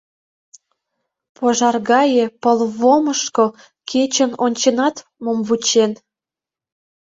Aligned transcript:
Пожар 1.35 1.75
гае 1.89 2.25
пылвомышко 2.41 3.45
кечын 3.89 4.31
онченат 4.43 4.95
мом 5.23 5.39
вучен? 5.47 5.91